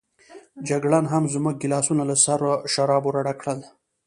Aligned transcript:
جګړن 0.69 1.05
هم 1.13 1.23
زموږ 1.33 1.55
ګیلاسونه 1.61 2.03
له 2.09 2.15
سرو 2.23 2.51
شرابو 2.73 3.09
راډک 3.15 3.37
کړل. 3.41 3.59